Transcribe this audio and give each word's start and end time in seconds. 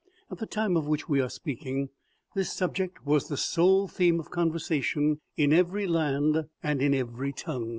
At 0.31 0.39
the 0.39 0.47
time 0.47 0.75
of 0.75 0.87
which 0.87 1.07
we 1.07 1.21
are 1.21 1.29
speaking, 1.29 1.89
this 2.33 2.51
subject 2.51 3.05
was 3.05 3.27
the 3.27 3.37
sole 3.37 3.87
theme 3.87 4.19
of 4.19 4.31
conversation 4.31 5.19
in 5.37 5.53
every 5.53 5.85
land 5.85 6.45
and 6.63 6.81
in 6.81 6.95
every 6.95 7.31
tongue. 7.31 7.69